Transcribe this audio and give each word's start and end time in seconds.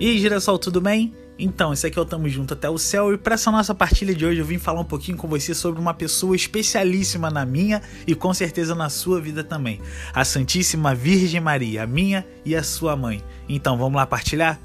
E 0.00 0.18
Girassol, 0.18 0.58
tudo 0.58 0.80
bem? 0.80 1.12
Então, 1.38 1.74
esse 1.74 1.86
aqui 1.86 1.98
é 1.98 2.00
o 2.00 2.06
Tamo 2.06 2.26
Junto 2.26 2.54
até 2.54 2.70
o 2.70 2.78
Céu 2.78 3.12
e 3.12 3.18
para 3.18 3.34
essa 3.34 3.50
nossa 3.50 3.74
partilha 3.74 4.14
de 4.14 4.24
hoje 4.24 4.40
eu 4.40 4.46
vim 4.46 4.56
falar 4.56 4.80
um 4.80 4.84
pouquinho 4.84 5.18
com 5.18 5.28
você 5.28 5.54
sobre 5.54 5.78
uma 5.78 5.92
pessoa 5.92 6.34
especialíssima 6.34 7.28
na 7.30 7.44
minha 7.44 7.82
e 8.06 8.14
com 8.14 8.32
certeza 8.32 8.74
na 8.74 8.88
sua 8.88 9.20
vida 9.20 9.44
também. 9.44 9.78
A 10.14 10.24
Santíssima 10.24 10.94
Virgem 10.94 11.38
Maria, 11.38 11.82
a 11.82 11.86
minha 11.86 12.26
e 12.46 12.56
a 12.56 12.62
sua 12.62 12.96
mãe. 12.96 13.22
Então, 13.46 13.76
vamos 13.76 13.94
lá 13.94 14.06
partilhar? 14.06 14.58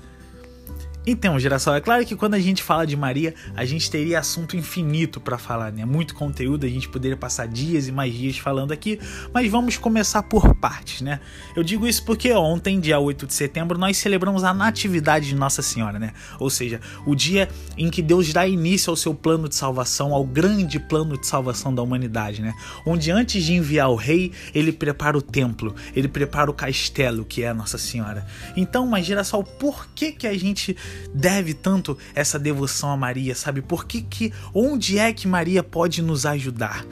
Então, 1.08 1.40
geração, 1.40 1.76
é 1.76 1.80
claro 1.80 2.04
que 2.04 2.16
quando 2.16 2.34
a 2.34 2.40
gente 2.40 2.64
fala 2.64 2.86
de 2.86 2.98
Maria, 2.98 3.36
a 3.56 3.64
gente 3.64 3.92
teria 3.92 4.20
assunto 4.20 4.58
infinito 4.58 5.20
para 5.20 5.38
falar, 5.38 5.72
né? 5.72 5.86
Muito 5.86 6.16
conteúdo, 6.16 6.66
a 6.66 6.70
gente 6.70 6.90
poderia 6.90 7.16
passar 7.16 7.48
dias 7.48 7.88
e 7.88 7.92
mais 7.92 8.12
dias 8.12 8.40
falando 8.40 8.72
aqui, 8.72 9.00
mas 9.32 9.50
vamos 9.52 9.78
começar 9.78 10.24
por 10.24 10.56
partes, 10.56 11.02
né? 11.02 11.20
Eu 11.56 11.64
digo 11.64 11.88
isso 11.88 12.04
porque 12.04 12.34
ontem, 12.34 12.80
dia 12.80 12.98
8 12.98 13.28
de 13.28 13.36
setembro, 13.36 13.78
nós 13.78 13.98
celebramos 13.98 14.44
a 14.44 14.52
Natividade 14.52 15.28
de 15.28 15.36
Nossa 15.36 15.62
Senhora, 15.62 16.00
né? 16.00 16.12
Ou 16.40 16.50
seja, 16.50 16.82
o 17.06 17.14
dia 17.14 17.50
em 17.78 17.92
que 17.92 18.02
Deus 18.02 18.34
dá 18.34 18.48
início 18.48 18.90
ao 18.90 18.96
seu 18.96 19.14
plano 19.14 19.48
de 19.48 19.54
salvação, 19.54 20.12
ao 20.12 20.26
grande 20.26 20.80
plano 20.80 21.20
de 21.20 21.28
salvação 21.28 21.74
da 21.74 21.84
humanidade, 21.84 22.42
né? 22.42 22.52
Onde 22.84 23.12
antes 23.12 23.44
de 23.44 23.54
enviar 23.54 23.92
o 23.92 23.96
rei, 23.96 24.32
ele 24.56 24.72
prepara 24.72 25.16
o 25.16 25.22
templo, 25.22 25.76
ele 25.96 26.08
prepara 26.08 26.50
o 26.50 26.54
castelo, 26.54 27.24
que 27.24 27.44
é 27.44 27.50
a 27.50 27.54
Nossa 27.54 27.78
Senhora. 27.78 28.26
Então, 28.58 28.88
mas 28.88 29.06
geração, 29.06 29.44
por 29.44 29.88
que 29.94 30.12
que 30.12 30.26
a 30.26 30.36
gente 30.36 30.76
deve 31.14 31.54
tanto 31.54 31.98
essa 32.14 32.38
devoção 32.38 32.92
a 32.92 32.98
Maria, 32.98 33.36
sabe? 33.36 33.62
Por 33.62 33.86
que, 33.86 34.02
que 34.02 34.34
onde 34.54 34.98
é 34.98 35.12
que 35.14 35.28
Maria 35.28 35.64
pode 35.64 36.02
nos 36.02 36.26
ajudar? 36.26 36.86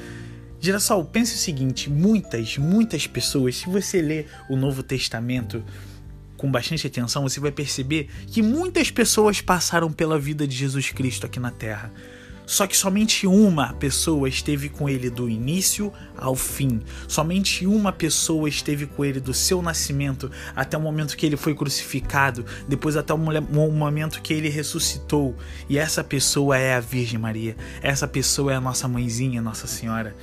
Girassol, 0.60 1.04
pense 1.04 1.36
o 1.36 1.38
seguinte: 1.38 1.90
muitas, 1.90 2.58
muitas 2.58 3.06
pessoas, 3.06 3.58
se 3.58 3.70
você 3.70 4.02
ler 4.02 4.28
o 4.50 4.56
Novo 4.56 4.82
Testamento 4.82 5.64
com 6.38 6.52
bastante 6.52 6.88
atenção, 6.88 7.24
você 7.24 7.40
vai 7.40 7.52
perceber 7.52 8.10
que 8.28 8.42
muitas 8.42 8.92
pessoas 8.92 9.42
passaram 9.42 9.92
pela 9.92 10.20
vida 10.20 10.48
de 10.48 10.56
Jesus 10.56 10.90
Cristo 10.92 11.26
aqui 11.26 11.40
na 11.40 11.52
Terra. 11.52 11.92
Só 12.46 12.68
que 12.68 12.76
somente 12.76 13.26
uma 13.26 13.74
pessoa 13.74 14.28
esteve 14.28 14.70
com 14.70 14.90
ele 14.90 15.10
do 15.10 15.30
início 15.30 15.92
ao 16.18 16.36
fim. 16.36 16.82
Somente 17.08 17.66
uma 17.66 17.92
pessoa 17.92 18.50
esteve 18.50 18.86
com 18.86 19.06
ele 19.06 19.20
do 19.20 19.34
seu 19.34 19.62
nascimento 19.62 20.30
até 20.56 20.78
o 20.78 20.82
momento 20.82 21.16
que 21.16 21.26
ele 21.26 21.38
foi 21.38 21.56
crucificado, 21.56 22.46
depois 22.68 22.98
até 22.98 23.14
o 23.14 23.18
momento 23.18 24.22
que 24.22 24.34
ele 24.34 24.50
ressuscitou. 24.50 25.36
E 25.70 25.78
essa 25.78 26.04
pessoa 26.04 26.58
é 26.58 26.76
a 26.76 26.80
Virgem 26.80 27.20
Maria. 27.20 27.56
Essa 27.82 28.08
pessoa 28.08 28.54
é 28.54 28.56
a 28.56 28.62
nossa 28.62 28.88
mãezinha, 28.88 29.42
Nossa 29.42 29.68
Senhora. 29.68 30.16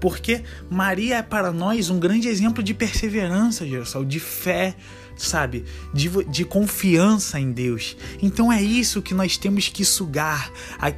Porque 0.00 0.42
Maria 0.70 1.16
é 1.16 1.22
para 1.22 1.52
nós 1.52 1.90
um 1.90 1.98
grande 1.98 2.28
exemplo 2.28 2.62
de 2.62 2.72
perseverança, 2.72 3.66
Geração, 3.66 4.04
de 4.04 4.20
fé, 4.20 4.76
sabe? 5.16 5.64
De, 5.92 6.08
de 6.24 6.44
confiança 6.44 7.38
em 7.40 7.50
Deus. 7.50 7.96
Então 8.22 8.52
é 8.52 8.62
isso 8.62 9.02
que 9.02 9.12
nós 9.12 9.36
temos 9.36 9.68
que 9.68 9.84
sugar, 9.84 10.50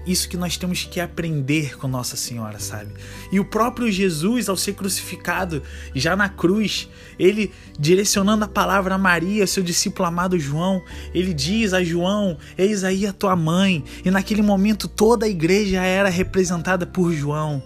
isso 0.06 0.28
que 0.28 0.36
nós 0.36 0.56
temos 0.56 0.69
que 0.78 1.00
aprender 1.00 1.76
com 1.76 1.88
Nossa 1.88 2.16
Senhora, 2.16 2.58
sabe? 2.58 2.92
E 3.32 3.38
o 3.38 3.44
próprio 3.44 3.90
Jesus, 3.90 4.48
ao 4.48 4.56
ser 4.56 4.74
crucificado, 4.74 5.62
já 5.94 6.14
na 6.14 6.28
cruz, 6.28 6.88
ele 7.18 7.52
direcionando 7.78 8.44
a 8.44 8.48
palavra 8.48 8.94
a 8.94 8.98
Maria, 8.98 9.46
seu 9.46 9.62
discípulo 9.62 10.06
amado 10.06 10.38
João, 10.38 10.82
ele 11.14 11.34
diz 11.34 11.72
a 11.72 11.82
João: 11.82 12.38
Eis 12.56 12.84
aí 12.84 13.06
a 13.06 13.12
tua 13.12 13.34
mãe. 13.34 13.84
E 14.04 14.10
naquele 14.10 14.42
momento 14.42 14.88
toda 14.88 15.26
a 15.26 15.28
igreja 15.28 15.82
era 15.82 16.08
representada 16.08 16.86
por 16.86 17.12
João. 17.12 17.62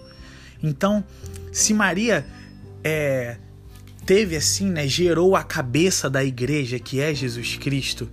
Então, 0.61 1.03
se 1.51 1.73
Maria 1.73 2.25
é, 2.83 3.37
teve 4.05 4.35
assim, 4.35 4.69
né, 4.69 4.87
gerou 4.87 5.35
a 5.35 5.43
cabeça 5.43 6.09
da 6.09 6.23
igreja 6.23 6.79
que 6.79 6.99
é 6.99 7.13
Jesus 7.13 7.57
Cristo, 7.57 8.09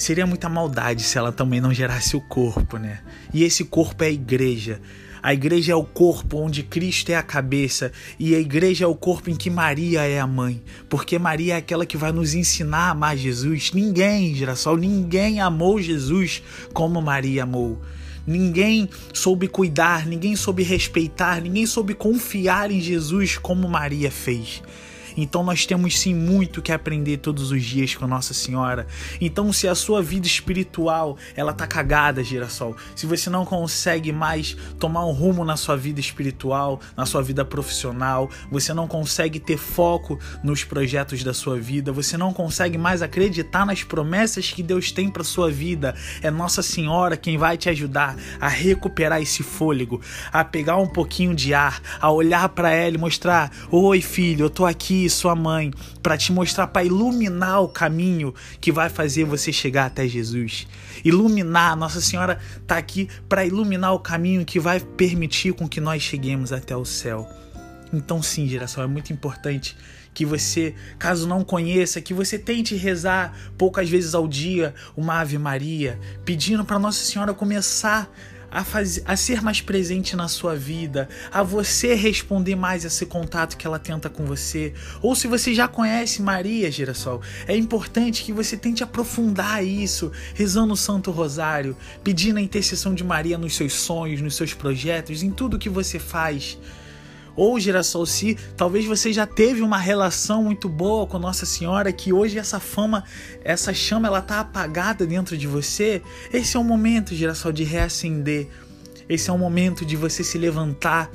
seria 0.00 0.26
muita 0.26 0.48
maldade 0.48 1.02
se 1.02 1.18
ela 1.18 1.30
também 1.30 1.60
não 1.60 1.74
gerasse 1.74 2.16
o 2.16 2.22
corpo, 2.22 2.78
né? 2.78 3.00
E 3.34 3.44
esse 3.44 3.64
corpo 3.66 4.02
é 4.02 4.06
a 4.06 4.10
igreja. 4.10 4.80
A 5.22 5.34
igreja 5.34 5.72
é 5.72 5.76
o 5.76 5.84
corpo 5.84 6.38
onde 6.38 6.62
Cristo 6.62 7.10
é 7.10 7.16
a 7.16 7.22
cabeça 7.22 7.92
e 8.18 8.34
a 8.34 8.40
igreja 8.40 8.86
é 8.86 8.88
o 8.88 8.94
corpo 8.94 9.28
em 9.28 9.36
que 9.36 9.50
Maria 9.50 10.00
é 10.00 10.18
a 10.18 10.26
mãe, 10.26 10.62
porque 10.88 11.18
Maria 11.18 11.52
é 11.52 11.56
aquela 11.58 11.84
que 11.84 11.98
vai 11.98 12.12
nos 12.12 12.32
ensinar 12.32 12.88
a 12.88 12.90
amar 12.92 13.14
Jesus. 13.14 13.72
Ninguém, 13.74 14.34
girassol, 14.34 14.78
ninguém 14.78 15.38
amou 15.38 15.78
Jesus 15.82 16.42
como 16.72 17.02
Maria 17.02 17.42
amou. 17.42 17.78
Ninguém 18.26 18.88
soube 19.12 19.48
cuidar, 19.48 20.06
ninguém 20.06 20.34
soube 20.34 20.62
respeitar, 20.62 21.42
ninguém 21.42 21.66
soube 21.66 21.92
confiar 21.92 22.70
em 22.70 22.80
Jesus 22.80 23.36
como 23.36 23.68
Maria 23.68 24.10
fez. 24.10 24.62
Então 25.22 25.42
nós 25.42 25.66
temos 25.66 26.00
sim 26.00 26.14
muito 26.14 26.62
que 26.62 26.72
aprender 26.72 27.18
todos 27.18 27.52
os 27.52 27.62
dias 27.62 27.94
com 27.94 28.06
Nossa 28.06 28.32
Senhora. 28.32 28.86
Então 29.20 29.52
se 29.52 29.68
a 29.68 29.74
sua 29.74 30.02
vida 30.02 30.26
espiritual 30.26 31.16
ela 31.36 31.52
tá 31.52 31.66
cagada, 31.66 32.24
girassol, 32.24 32.74
se 32.96 33.06
você 33.06 33.28
não 33.28 33.44
consegue 33.44 34.12
mais 34.12 34.56
tomar 34.78 35.04
um 35.04 35.12
rumo 35.12 35.44
na 35.44 35.56
sua 35.56 35.76
vida 35.76 36.00
espiritual, 36.00 36.80
na 36.96 37.04
sua 37.04 37.22
vida 37.22 37.44
profissional, 37.44 38.30
você 38.50 38.72
não 38.72 38.88
consegue 38.88 39.38
ter 39.38 39.58
foco 39.58 40.18
nos 40.42 40.64
projetos 40.64 41.22
da 41.22 41.34
sua 41.34 41.58
vida, 41.58 41.92
você 41.92 42.16
não 42.16 42.32
consegue 42.32 42.78
mais 42.78 43.02
acreditar 43.02 43.66
nas 43.66 43.82
promessas 43.82 44.50
que 44.50 44.62
Deus 44.62 44.90
tem 44.90 45.10
para 45.10 45.22
sua 45.22 45.50
vida, 45.50 45.94
é 46.22 46.30
Nossa 46.30 46.62
Senhora 46.62 47.16
quem 47.16 47.36
vai 47.36 47.58
te 47.58 47.68
ajudar 47.68 48.16
a 48.40 48.48
recuperar 48.48 49.20
esse 49.20 49.42
fôlego, 49.42 50.00
a 50.32 50.44
pegar 50.44 50.76
um 50.78 50.86
pouquinho 50.86 51.34
de 51.34 51.52
ar, 51.52 51.82
a 52.00 52.10
olhar 52.10 52.48
para 52.48 52.70
ela 52.70 52.94
e 52.94 52.98
mostrar: 52.98 53.50
"Oi, 53.70 54.00
filho, 54.00 54.46
eu 54.46 54.50
tô 54.50 54.64
aqui, 54.64 55.09
sua 55.10 55.34
mãe, 55.34 55.72
para 56.02 56.16
te 56.16 56.32
mostrar, 56.32 56.68
para 56.68 56.84
iluminar 56.84 57.60
o 57.60 57.68
caminho 57.68 58.34
que 58.60 58.72
vai 58.72 58.88
fazer 58.88 59.24
você 59.24 59.52
chegar 59.52 59.86
até 59.86 60.06
Jesus. 60.06 60.66
Iluminar, 61.04 61.76
Nossa 61.76 62.00
Senhora 62.00 62.38
está 62.60 62.78
aqui 62.78 63.08
para 63.28 63.44
iluminar 63.44 63.92
o 63.92 64.00
caminho 64.00 64.44
que 64.44 64.58
vai 64.58 64.80
permitir 64.80 65.52
com 65.52 65.68
que 65.68 65.80
nós 65.80 66.02
cheguemos 66.02 66.52
até 66.52 66.76
o 66.76 66.84
céu. 66.84 67.28
Então, 67.92 68.22
sim, 68.22 68.46
geração, 68.46 68.82
é 68.82 68.86
muito 68.86 69.12
importante 69.12 69.76
que 70.12 70.24
você, 70.24 70.74
caso 70.98 71.28
não 71.28 71.44
conheça, 71.44 72.00
que 72.00 72.12
você 72.12 72.38
tente 72.38 72.74
rezar 72.74 73.34
poucas 73.56 73.88
vezes 73.88 74.14
ao 74.14 74.26
dia 74.26 74.74
uma 74.96 75.20
Ave 75.20 75.38
Maria, 75.38 75.98
pedindo 76.24 76.64
para 76.64 76.78
Nossa 76.78 77.04
Senhora 77.04 77.32
começar 77.32 78.02
a, 78.02 78.08
fazer, 78.64 79.02
a 79.06 79.16
ser 79.16 79.42
mais 79.42 79.60
presente 79.60 80.16
na 80.16 80.28
sua 80.28 80.56
vida, 80.56 81.08
a 81.30 81.42
você 81.42 81.94
responder 81.94 82.56
mais 82.56 82.84
esse 82.84 83.06
contato 83.06 83.56
que 83.56 83.66
ela 83.66 83.78
tenta 83.78 84.10
com 84.10 84.24
você. 84.24 84.74
Ou 85.00 85.14
se 85.14 85.26
você 85.26 85.54
já 85.54 85.68
conhece 85.68 86.20
Maria, 86.20 86.70
Girassol, 86.70 87.22
é 87.46 87.56
importante 87.56 88.24
que 88.24 88.32
você 88.32 88.56
tente 88.56 88.82
aprofundar 88.82 89.64
isso, 89.64 90.10
rezando 90.34 90.74
o 90.74 90.76
Santo 90.76 91.10
Rosário, 91.10 91.76
pedindo 92.02 92.38
a 92.38 92.42
intercessão 92.42 92.94
de 92.94 93.04
Maria 93.04 93.38
nos 93.38 93.54
seus 93.54 93.74
sonhos, 93.74 94.20
nos 94.20 94.34
seus 94.34 94.52
projetos, 94.52 95.22
em 95.22 95.30
tudo 95.30 95.58
que 95.58 95.68
você 95.68 95.98
faz. 95.98 96.58
Ou 97.36 97.58
geração 97.58 98.04
se 98.04 98.36
talvez 98.56 98.86
você 98.86 99.12
já 99.12 99.26
teve 99.26 99.62
uma 99.62 99.78
relação 99.78 100.44
muito 100.44 100.68
boa 100.68 101.06
com 101.06 101.18
Nossa 101.18 101.46
Senhora, 101.46 101.92
que 101.92 102.12
hoje 102.12 102.38
essa 102.38 102.60
fama, 102.60 103.04
essa 103.44 103.72
chama, 103.72 104.08
ela 104.08 104.20
tá 104.20 104.40
apagada 104.40 105.06
dentro 105.06 105.36
de 105.36 105.46
você. 105.46 106.02
Esse 106.32 106.56
é 106.56 106.60
o 106.60 106.64
momento, 106.64 107.14
geração, 107.14 107.52
de 107.52 107.64
reacender. 107.64 108.48
Esse 109.08 109.30
é 109.30 109.32
o 109.32 109.38
momento 109.38 109.84
de 109.84 109.96
você 109.96 110.22
se 110.22 110.38
levantar 110.38 111.10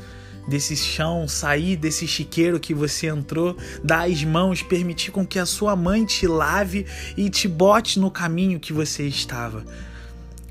desse 0.47 0.75
chão, 0.75 1.27
sair 1.27 1.75
desse 1.75 2.07
chiqueiro 2.07 2.59
que 2.59 2.73
você 2.73 3.07
entrou, 3.07 3.57
dar 3.83 4.07
as 4.07 4.23
mãos, 4.23 4.61
permitir 4.61 5.11
com 5.11 5.25
que 5.25 5.39
a 5.39 5.45
sua 5.45 5.75
mãe 5.75 6.05
te 6.05 6.27
lave 6.27 6.85
e 7.17 7.29
te 7.29 7.47
bote 7.47 7.99
no 7.99 8.11
caminho 8.11 8.59
que 8.59 8.73
você 8.73 9.07
estava. 9.07 9.65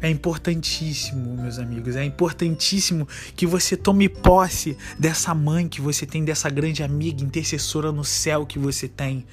É 0.05 0.11
importantíssimo, 0.11 1.35
meus 1.35 1.59
amigos, 1.59 1.97
é 1.97 2.05
importantíssimo 2.05 3.09
que 3.35 3.47
você 3.47 3.75
tome 3.75 4.07
posse 4.07 4.77
dessa 4.99 5.35
mãe 5.35 5.67
que 5.67 5.81
você 5.81 6.05
tem, 6.05 6.23
dessa 6.23 6.51
grande 6.51 6.83
amiga 6.83 7.25
intercessora 7.25 7.91
no 7.91 8.05
céu 8.05 8.45
que 8.45 8.59
você 8.59 8.87
tem. 8.87 9.25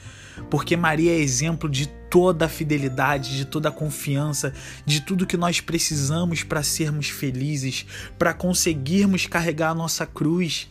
Porque 0.50 0.78
Maria 0.78 1.12
é 1.12 1.18
exemplo 1.18 1.70
de 1.70 1.88
toda 2.10 2.46
a 2.46 2.48
fidelidade, 2.48 3.36
de 3.36 3.44
toda 3.44 3.68
a 3.68 3.72
confiança, 3.72 4.54
de 4.86 5.02
tudo 5.02 5.28
que 5.28 5.36
nós 5.36 5.60
precisamos 5.60 6.42
para 6.42 6.64
sermos 6.64 7.10
felizes, 7.10 7.86
para 8.18 8.34
conseguirmos 8.34 9.28
carregar 9.28 9.72
a 9.72 9.76
nossa 9.76 10.06
cruz. 10.06 10.70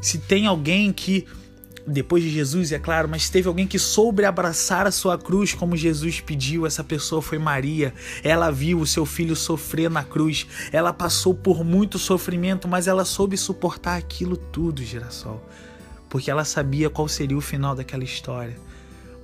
Se 0.00 0.16
tem 0.16 0.46
alguém 0.46 0.94
que 0.94 1.26
depois 1.86 2.22
de 2.22 2.30
Jesus, 2.30 2.72
é 2.72 2.78
claro, 2.78 3.08
mas 3.08 3.28
teve 3.28 3.48
alguém 3.48 3.66
que 3.66 3.78
soube 3.78 4.24
abraçar 4.24 4.86
a 4.86 4.90
sua 4.90 5.18
cruz 5.18 5.54
como 5.54 5.76
Jesus 5.76 6.20
pediu. 6.20 6.66
Essa 6.66 6.84
pessoa 6.84 7.22
foi 7.22 7.38
Maria. 7.38 7.94
Ela 8.22 8.50
viu 8.50 8.80
o 8.80 8.86
seu 8.86 9.06
filho 9.06 9.34
sofrer 9.34 9.90
na 9.90 10.04
cruz. 10.04 10.46
Ela 10.72 10.92
passou 10.92 11.34
por 11.34 11.64
muito 11.64 11.98
sofrimento, 11.98 12.68
mas 12.68 12.86
ela 12.86 13.04
soube 13.04 13.36
suportar 13.36 13.96
aquilo 13.96 14.36
tudo, 14.36 14.84
girassol. 14.84 15.44
Porque 16.08 16.30
ela 16.30 16.44
sabia 16.44 16.90
qual 16.90 17.08
seria 17.08 17.36
o 17.36 17.40
final 17.40 17.74
daquela 17.74 18.04
história. 18.04 18.56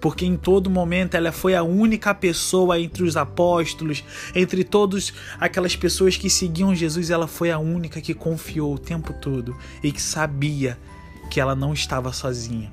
Porque 0.00 0.24
em 0.24 0.36
todo 0.36 0.70
momento 0.70 1.14
ela 1.14 1.32
foi 1.32 1.54
a 1.54 1.62
única 1.62 2.14
pessoa 2.14 2.78
entre 2.78 3.02
os 3.02 3.16
apóstolos, 3.16 4.04
entre 4.34 4.62
todas 4.62 5.12
aquelas 5.40 5.74
pessoas 5.74 6.16
que 6.16 6.28
seguiam 6.28 6.74
Jesus, 6.74 7.10
ela 7.10 7.26
foi 7.26 7.50
a 7.50 7.58
única 7.58 8.00
que 8.00 8.14
confiou 8.14 8.74
o 8.74 8.78
tempo 8.78 9.12
todo 9.14 9.56
e 9.82 9.90
que 9.90 10.00
sabia 10.00 10.78
que 11.26 11.40
ela 11.40 11.54
não 11.54 11.72
estava 11.72 12.12
sozinha. 12.12 12.72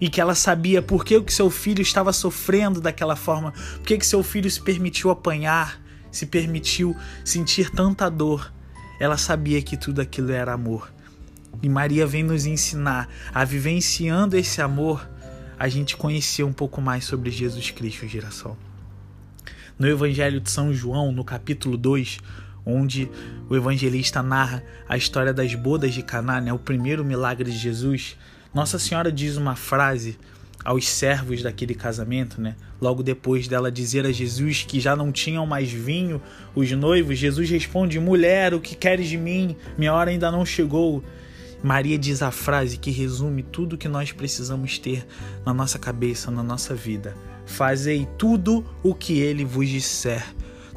e 0.00 0.08
que 0.08 0.20
ela 0.20 0.34
sabia 0.34 0.82
por 0.82 1.04
que 1.04 1.16
o 1.16 1.24
seu 1.30 1.48
filho 1.48 1.80
estava 1.80 2.12
sofrendo 2.12 2.80
daquela 2.80 3.14
forma, 3.16 3.52
por 3.76 3.82
que, 3.82 3.96
que 3.96 4.04
seu 4.04 4.22
filho 4.22 4.50
se 4.50 4.60
permitiu 4.60 5.08
apanhar, 5.08 5.80
se 6.10 6.26
permitiu 6.26 6.96
sentir 7.24 7.70
tanta 7.70 8.10
dor. 8.10 8.52
Ela 9.00 9.16
sabia 9.16 9.62
que 9.62 9.76
tudo 9.76 10.00
aquilo 10.00 10.32
era 10.32 10.52
amor. 10.52 10.92
E 11.62 11.68
Maria 11.68 12.06
vem 12.06 12.22
nos 12.22 12.44
ensinar 12.46 13.08
a 13.32 13.44
vivenciando 13.44 14.36
esse 14.36 14.60
amor, 14.60 15.08
a 15.58 15.68
gente 15.68 15.96
conhecer 15.96 16.42
um 16.42 16.52
pouco 16.52 16.80
mais 16.80 17.04
sobre 17.04 17.30
Jesus 17.30 17.70
Cristo, 17.70 18.06
geração. 18.06 18.56
No 19.78 19.88
Evangelho 19.88 20.40
de 20.40 20.50
São 20.50 20.72
João, 20.72 21.10
no 21.12 21.24
capítulo 21.24 21.76
2, 21.76 22.18
onde 22.66 23.10
o 23.48 23.56
evangelista 23.56 24.22
narra 24.22 24.62
a 24.88 24.96
história 24.96 25.32
das 25.32 25.54
bodas 25.54 25.92
de 25.92 26.02
Caná, 26.02 26.40
né, 26.40 26.52
o 26.52 26.58
primeiro 26.58 27.04
milagre 27.04 27.50
de 27.50 27.56
Jesus, 27.56 28.16
Nossa 28.54 28.78
Senhora 28.78 29.10
diz 29.10 29.36
uma 29.36 29.56
frase 29.56 30.18
aos 30.64 30.88
servos 30.88 31.42
daquele 31.42 31.74
casamento, 31.74 32.40
né? 32.40 32.56
Logo 32.80 33.02
depois 33.02 33.46
dela 33.46 33.70
dizer 33.70 34.06
a 34.06 34.12
Jesus 34.12 34.64
que 34.66 34.80
já 34.80 34.96
não 34.96 35.12
tinham 35.12 35.46
mais 35.46 35.70
vinho 35.70 36.22
os 36.54 36.70
noivos, 36.72 37.18
Jesus 37.18 37.50
responde: 37.50 38.00
"Mulher, 38.00 38.54
o 38.54 38.60
que 38.60 38.74
queres 38.74 39.08
de 39.08 39.18
mim? 39.18 39.56
Minha 39.76 39.92
hora 39.92 40.10
ainda 40.10 40.30
não 40.30 40.46
chegou." 40.46 41.04
Maria 41.62 41.98
diz 41.98 42.22
a 42.22 42.30
frase 42.30 42.76
que 42.76 42.90
resume 42.90 43.42
tudo 43.42 43.78
que 43.78 43.88
nós 43.88 44.12
precisamos 44.12 44.78
ter 44.78 45.06
na 45.46 45.54
nossa 45.54 45.78
cabeça, 45.78 46.30
na 46.30 46.42
nossa 46.42 46.74
vida. 46.74 47.14
Fazei 47.46 48.06
tudo 48.18 48.64
o 48.82 48.94
que 48.94 49.18
ele 49.18 49.44
vos 49.44 49.68
disser. 49.68 50.22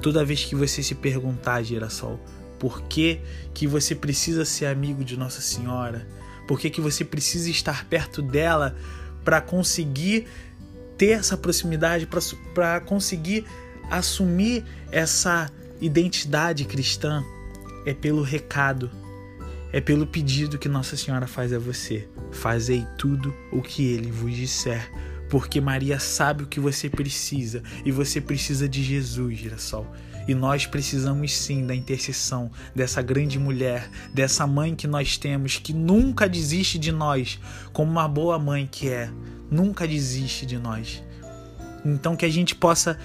Toda 0.02 0.24
vez 0.24 0.44
que 0.44 0.56
você 0.56 0.84
se 0.84 0.96
perguntar, 0.96 1.64
girassol, 1.64 2.20
por 2.60 2.82
que, 2.84 3.20
que 3.54 3.68
você 3.68 3.96
precisa 3.96 4.46
ser 4.46 4.68
amigo 4.68 5.04
de 5.04 5.18
Nossa 5.18 5.42
Senhora? 5.42 6.08
Por 6.48 6.60
que, 6.60 6.70
que 6.70 6.82
você 6.82 7.04
precisa 7.04 7.50
estar 7.50 7.86
perto 7.86 8.22
dela 8.22 8.76
para 9.24 9.42
conseguir 9.42 10.28
ter 10.98 11.12
essa 11.12 11.38
proximidade, 11.38 12.08
para 12.54 12.80
conseguir 12.80 13.46
assumir 13.90 14.64
essa 14.92 15.52
identidade 15.82 16.66
cristã? 16.66 17.24
É 17.86 17.94
pelo 17.94 18.22
recado, 18.22 18.90
é 19.72 19.80
pelo 19.80 20.08
pedido 20.08 20.58
que 20.58 20.70
Nossa 20.70 20.96
Senhora 20.98 21.28
faz 21.28 21.54
a 21.54 21.60
você. 21.60 22.08
Fazei 22.32 22.86
tudo 22.98 23.34
o 23.52 23.62
que 23.62 23.86
ele 23.86 24.12
vos 24.12 24.34
disser 24.36 24.90
porque 25.30 25.60
Maria 25.62 26.00
sabe 26.00 26.44
o 26.44 26.48
que 26.48 26.60
você 26.60 26.90
precisa 26.90 27.62
e 27.86 27.92
você 27.92 28.22
precisa 28.22 28.68
de 28.68 28.84
Jesus, 28.84 29.38
girassol. 29.38 29.86
E 30.28 30.36
nós 30.36 30.66
precisamos 30.66 31.34
sim 31.34 31.66
da 31.66 31.74
intercessão 31.74 32.52
dessa 32.76 33.02
grande 33.02 33.40
mulher, 33.40 33.90
dessa 34.14 34.46
mãe 34.46 34.76
que 34.76 34.86
nós 34.86 35.18
temos, 35.18 35.58
que 35.58 35.72
nunca 35.72 36.28
desiste 36.28 36.78
de 36.78 36.92
nós, 36.92 37.40
como 37.72 37.90
uma 37.92 38.08
boa 38.08 38.38
mãe 38.38 38.68
que 38.70 38.90
é, 38.90 39.10
nunca 39.50 39.88
desiste 39.88 40.46
de 40.46 40.58
nós. 40.58 41.02
Então 41.86 42.16
que 42.16 42.26
a 42.26 42.30
gente 42.30 42.54
possa 42.54 43.00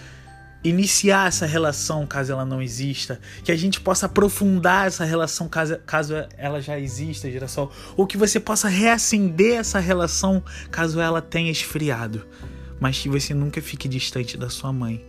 iniciar 0.64 1.28
essa 1.28 1.44
relação 1.44 2.06
caso 2.06 2.32
ela 2.32 2.44
não 2.44 2.62
exista, 2.62 3.20
que 3.42 3.50
a 3.50 3.56
gente 3.56 3.80
possa 3.80 4.06
aprofundar 4.06 4.86
essa 4.86 5.04
relação 5.04 5.48
caso, 5.48 5.78
caso 5.84 6.14
ela 6.36 6.60
já 6.60 6.78
exista, 6.78 7.30
girassol, 7.30 7.72
ou 7.96 8.06
que 8.06 8.16
você 8.16 8.38
possa 8.38 8.68
reacender 8.68 9.58
essa 9.58 9.80
relação 9.80 10.42
caso 10.70 11.00
ela 11.00 11.20
tenha 11.20 11.50
esfriado, 11.50 12.26
mas 12.78 12.98
que 12.98 13.08
você 13.08 13.34
nunca 13.34 13.60
fique 13.60 13.88
distante 13.88 14.36
da 14.36 14.48
sua 14.48 14.72
mãe. 14.72 15.04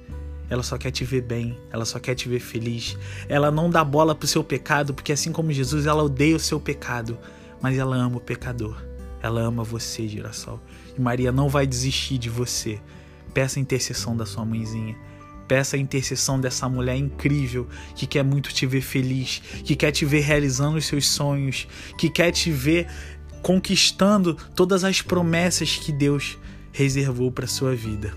Ela 0.50 0.62
só 0.62 0.78
quer 0.78 0.92
te 0.92 1.04
ver 1.04 1.22
bem, 1.22 1.58
ela 1.72 1.86
só 1.86 2.00
quer 2.00 2.14
te 2.14 2.28
ver 2.30 2.40
feliz. 2.40 2.98
Ela 3.28 3.50
não 3.50 3.70
dá 3.70 3.84
bola 3.84 4.14
pro 4.14 4.28
seu 4.28 4.44
pecado, 4.44 4.94
porque 4.94 5.12
assim 5.12 5.32
como 5.32 5.52
Jesus, 5.52 5.86
ela 5.88 6.04
odeia 6.04 6.36
o 6.36 6.40
seu 6.40 6.60
pecado, 6.60 7.18
mas 7.62 7.78
ela 7.78 7.96
ama 7.96 8.18
o 8.18 8.22
pecador. 8.22 8.76
Ela 9.22 9.42
ama 9.42 9.64
você, 9.64 10.08
girassol. 10.08 10.60
E 10.96 11.02
Maria 11.02 11.32
não 11.32 11.48
vai 11.48 11.66
desistir 11.66 12.18
de 12.18 12.30
você. 12.30 12.80
Peça 13.34 13.58
a 13.58 13.62
intercessão 13.62 14.16
da 14.16 14.26
sua 14.26 14.46
mãezinha 14.46 14.96
Peça 15.48 15.76
a 15.76 15.80
intercessão 15.80 16.40
dessa 16.40 16.68
mulher 16.70 16.96
incrível 16.96 17.68
que 17.96 18.08
quer 18.08 18.24
muito 18.24 18.54
te 18.54 18.66
ver 18.66 18.82
feliz, 18.82 19.42
que 19.64 19.76
quer 19.76 19.92
te 19.92 20.06
ver 20.06 20.22
realizando 20.22 20.78
os 20.78 20.86
seus 20.86 21.08
sonhos, 21.08 21.68
que 21.98 22.10
quer 22.10 22.32
te 22.32 22.52
ver 22.52 22.88
conquistando 23.42 24.36
todas 24.56 24.84
as 24.84 25.02
promessas 25.02 25.76
que 25.76 25.92
Deus 25.92 26.38
reservou 26.72 27.32
para 27.32 27.46
sua 27.46 27.76
vida. 27.76 28.16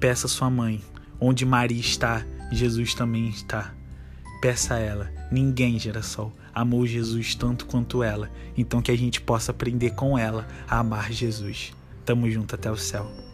Peça 0.00 0.26
a 0.26 0.28
sua 0.28 0.50
mãe, 0.50 0.82
onde 1.20 1.46
Maria 1.46 1.80
está, 1.80 2.26
Jesus 2.50 2.94
também 2.94 3.28
está. 3.28 3.74
Peça 4.40 4.74
a 4.74 4.78
ela. 4.78 5.10
Ninguém, 5.30 5.78
geração, 5.78 6.32
amou 6.54 6.86
Jesus 6.86 7.34
tanto 7.34 7.66
quanto 7.66 8.02
ela. 8.02 8.30
Então 8.56 8.82
que 8.82 8.90
a 8.90 8.96
gente 8.96 9.20
possa 9.20 9.50
aprender 9.50 9.90
com 9.90 10.18
ela 10.18 10.46
a 10.68 10.78
amar 10.78 11.10
Jesus. 11.10 11.72
Tamo 12.04 12.30
junto 12.30 12.54
até 12.54 12.70
o 12.70 12.76
céu. 12.76 13.25